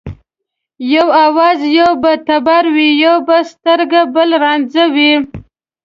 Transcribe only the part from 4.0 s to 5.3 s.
بل رانجه وي